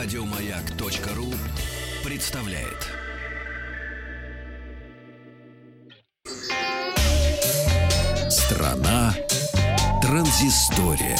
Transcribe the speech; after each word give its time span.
Радиомаяк.ру 0.00 1.26
представляет. 2.08 2.86
Страна 8.30 9.12
транзистория. 10.00 11.18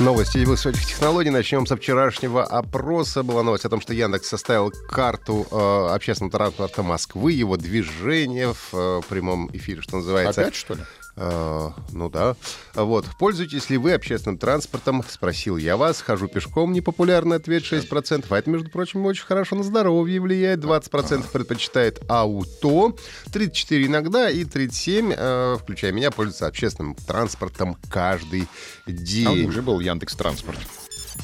Новости 0.00 0.38
высоких 0.38 0.84
технологий. 0.84 1.30
Начнем 1.30 1.66
со 1.66 1.76
вчерашнего 1.76 2.42
опроса. 2.42 3.22
Была 3.22 3.44
новость 3.44 3.64
о 3.64 3.68
том, 3.68 3.80
что 3.80 3.94
Яндекс 3.94 4.28
составил 4.28 4.72
карту 4.88 5.46
э, 5.48 5.94
общественного 5.94 6.32
транспорта 6.32 6.82
Москвы, 6.82 7.30
его 7.30 7.56
движения 7.56 8.52
в 8.52 8.74
э, 8.74 9.02
прямом 9.08 9.48
эфире, 9.52 9.82
что 9.82 9.98
называется. 9.98 10.40
Опять, 10.40 10.56
что 10.56 10.74
ли? 10.74 10.80
Э, 11.16 11.70
ну 11.92 12.10
да. 12.10 12.36
Вот. 12.74 13.06
Пользуетесь 13.18 13.70
ли 13.70 13.78
вы 13.78 13.92
общественным 13.92 14.38
транспортом? 14.38 15.02
Спросил 15.08 15.56
я 15.56 15.76
вас. 15.76 16.00
Хожу 16.00 16.28
пешком. 16.28 16.72
Непопулярный 16.72 17.36
ответ 17.36 17.62
6%. 17.62 18.26
А 18.28 18.38
это, 18.38 18.50
между 18.50 18.70
прочим, 18.70 19.04
очень 19.06 19.24
хорошо 19.24 19.56
на 19.56 19.62
здоровье 19.62 20.20
влияет. 20.20 20.60
20% 20.60 21.30
предпочитает 21.32 22.02
ауто. 22.08 22.94
34 23.32 23.86
иногда 23.86 24.30
и 24.30 24.44
37, 24.44 25.12
э, 25.16 25.56
включая 25.60 25.92
меня, 25.92 26.10
пользуются 26.10 26.46
общественным 26.46 26.94
транспортом 26.94 27.76
каждый 27.90 28.46
день. 28.86 29.44
А 29.44 29.48
уже 29.48 29.62
был 29.62 29.80
Яндекс 29.80 30.14
Транспорт. 30.14 30.58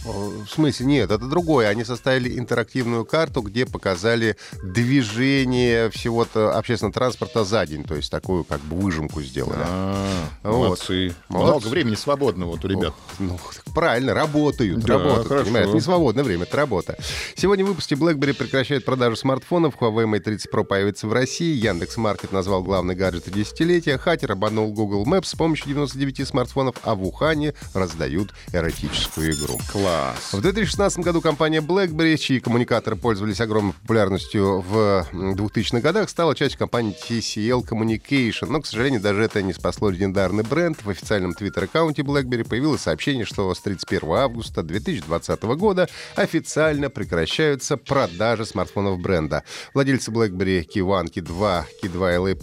В 0.05 0.47
смысле, 0.48 0.87
нет, 0.87 1.11
это 1.11 1.27
другое. 1.27 1.69
Они 1.69 1.84
составили 1.84 2.38
интерактивную 2.38 3.05
карту, 3.05 3.41
где 3.43 3.66
показали 3.66 4.37
движение 4.62 5.91
всего-то 5.91 6.56
общественного 6.56 6.93
транспорта 6.93 7.45
за 7.45 7.65
день. 7.66 7.84
То 7.84 7.95
есть 7.95 8.10
такую 8.10 8.45
как 8.45 8.60
бы 8.62 8.77
выжимку 8.77 9.23
сделали. 9.23 9.62
А, 9.65 10.29
Вот. 10.43 10.52
Молодцы. 10.52 11.15
Молодцы. 11.29 11.52
Много 11.52 11.66
времени 11.69 11.95
свободного 11.95 12.51
вот 12.52 12.65
у 12.65 12.69
ребят. 12.69 12.95
Ну, 13.19 13.38
правильно, 13.74 14.15
работают, 14.15 14.80
Да, 14.80 14.95
работают, 14.95 15.29
хорошо. 15.29 15.73
не 15.74 15.80
свободное 15.80 16.24
время, 16.24 16.45
это 16.45 16.57
работа. 16.57 16.99
Сегодня 17.37 17.65
в 17.65 17.68
выпуске 17.68 17.95
BlackBerry 17.95 18.34
прекращает 18.34 18.84
продажу 18.84 19.16
смартфонов, 19.16 19.77
Huawei 19.80 20.07
Mate 20.07 20.21
30 20.21 20.52
Pro 20.52 20.65
появится 20.65 21.07
в 21.07 21.12
России, 21.12 21.55
Яндекс 21.55 21.96
Маркет 21.96 22.32
назвал 22.32 22.62
главный 22.62 22.95
гаджет 22.95 23.30
десятилетия, 23.32 23.99
хакер 23.99 24.32
обманул 24.32 24.73
Google 24.73 25.07
Maps 25.07 25.27
с 25.27 25.34
помощью 25.34 25.68
99 25.68 26.27
смартфонов, 26.27 26.77
а 26.82 26.95
в 26.95 27.05
Ухане 27.05 27.55
раздают 27.74 28.30
эротическую 28.52 29.32
игру. 29.32 29.59
Класс. 29.71 29.91
В 30.32 30.40
2016 30.40 31.01
году 31.01 31.21
компания 31.21 31.60
BlackBerry, 31.60 32.16
чьи 32.16 32.40
коммуникаторы 32.40 32.96
пользовались 32.96 33.40
огромной 33.40 33.74
популярностью 33.74 34.60
в 34.60 35.07
м, 35.12 35.34
2000-х 35.34 35.80
годах, 35.80 36.09
стала 36.09 36.34
частью 36.34 36.59
компании 36.59 36.96
TCL 37.09 37.66
Communication. 37.66 38.46
Но, 38.49 38.60
к 38.60 38.66
сожалению, 38.66 39.01
даже 39.01 39.23
это 39.23 39.43
не 39.43 39.52
спасло 39.52 39.90
легендарный 39.90 40.45
бренд. 40.45 40.82
В 40.84 40.90
официальном 40.90 41.34
твиттер-аккаунте 41.34 42.02
BlackBerry 42.02 42.49
появилось 42.49 42.82
сообщение, 42.82 43.24
что 43.24 43.54
с 43.54 43.60
31 43.60 44.10
августа 44.12 44.62
2020 44.62 45.43
года 45.43 45.88
официально 46.16 46.88
прекращаются 46.90 47.77
продажи 47.77 48.46
смартфонов 48.46 48.99
бренда. 49.01 49.45
Владельцы 49.74 50.10
BlackBerry 50.10 50.66
Key 50.66 50.80
1, 50.80 51.10
Key 51.12 51.21
2, 51.21 51.66
Key 51.82 51.88
2 51.88 52.15
LA 52.15 52.40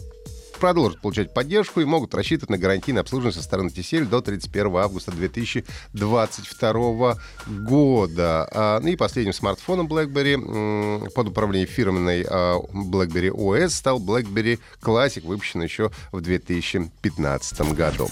продолжат 0.59 1.01
получать 1.01 1.33
поддержку 1.33 1.81
и 1.81 1.85
могут 1.85 2.13
рассчитывать 2.13 2.49
на 2.49 2.57
гарантийное 2.57 3.01
обслуживание 3.01 3.33
со 3.33 3.43
стороны 3.43 3.69
TCL 3.69 4.05
до 4.05 4.21
31 4.21 4.75
августа 4.75 5.11
2022 5.11 7.17
года. 7.47 8.49
А, 8.51 8.79
ну 8.79 8.89
и 8.89 8.95
последним 8.95 9.33
смартфоном 9.33 9.87
BlackBerry 9.87 11.09
под 11.11 11.29
управлением 11.29 11.69
фирменной 11.69 12.25
а, 12.29 12.59
BlackBerry 12.59 13.29
OS 13.29 13.69
стал 13.69 13.99
BlackBerry 13.99 14.59
Classic, 14.81 15.25
выпущенный 15.25 15.65
еще 15.65 15.91
в 16.11 16.21
2015 16.21 17.61
году. 17.73 18.09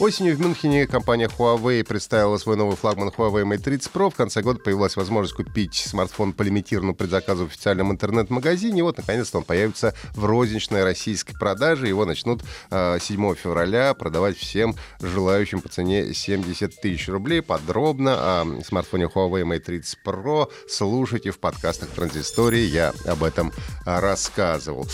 Осенью 0.00 0.36
в 0.36 0.40
Мюнхене 0.40 0.86
компания 0.86 1.28
Huawei 1.28 1.84
представила 1.84 2.38
свой 2.38 2.56
новый 2.56 2.76
флагман 2.76 3.08
Huawei 3.08 3.44
Mate 3.44 3.58
30 3.58 3.92
Pro. 3.92 4.10
В 4.10 4.14
конце 4.14 4.42
года 4.42 4.58
появилась 4.58 4.96
возможность 4.96 5.34
купить 5.34 5.74
смартфон 5.74 6.32
по 6.32 6.42
лимитированному 6.42 6.94
предзаказу 6.94 7.44
в 7.44 7.48
официальном 7.48 7.92
интернет-магазине. 7.92 8.80
И 8.80 8.82
вот, 8.82 8.96
наконец-то, 8.96 9.38
он 9.38 9.44
появится 9.44 9.94
в 10.14 10.24
розничной 10.24 10.84
российской 10.84 11.34
продаже. 11.34 11.81
Его 11.88 12.04
начнут 12.04 12.42
э, 12.70 12.98
7 13.00 13.34
февраля 13.34 13.94
продавать 13.94 14.36
всем 14.36 14.76
желающим 15.00 15.60
по 15.60 15.68
цене 15.68 16.12
70 16.12 16.80
тысяч 16.80 17.08
рублей. 17.08 17.42
Подробно 17.42 18.14
о 18.16 18.62
смартфоне 18.64 19.04
Huawei 19.04 19.42
Mate 19.42 19.60
30 19.60 19.98
Pro 20.04 20.50
слушайте 20.68 21.30
в 21.30 21.38
подкастах 21.38 21.90
Транзистории. 21.90 22.64
Я 22.64 22.92
об 23.06 23.24
этом 23.24 23.52
а, 23.84 24.00
рассказывал. 24.00 24.86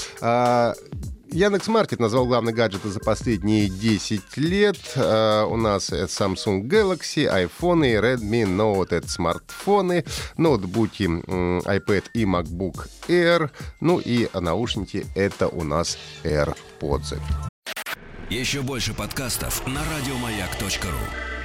Яндекс 1.31 1.69
Маркет 1.69 2.01
назвал 2.01 2.27
главный 2.27 2.53
гаджеты 2.53 2.89
за 2.89 3.01
последние 3.01 3.69
10 3.69 4.37
лет. 4.39 4.79
Э, 4.97 5.45
у 5.45 5.57
нас 5.57 5.91
Samsung 5.91 6.63
Galaxy, 6.63 7.27
iPhone 7.27 7.87
и 7.87 7.95
Redmi 7.97 8.45
Note. 8.45 8.97
Это 8.97 9.09
смартфоны, 9.09 10.05
ноутбуки, 10.37 11.05
iPad 11.05 12.05
и 12.15 12.25
MacBook 12.25 12.89
Air. 13.09 13.51
Ну 13.81 13.99
и 13.99 14.29
наушники— 14.33 15.07
это 15.15 15.49
у 15.49 15.65
нас 15.65 15.99
AirPods. 16.25 17.21
Еще 18.31 18.63
больше 18.63 18.95
подкастов 18.95 19.67
на 19.67 19.81
радиомаяк.ру. 19.85 21.38